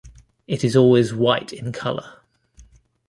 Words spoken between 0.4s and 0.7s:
It